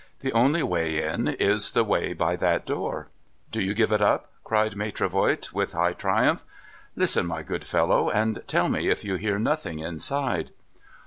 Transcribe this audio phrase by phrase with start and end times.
[0.21, 3.09] The only way in, is the way by that door.
[3.51, 6.43] Do you give it up?' cried Maitre Voigt, in high triumph.'
[6.95, 10.49] Listen, my good fellow, and tell me if you hear nothing inside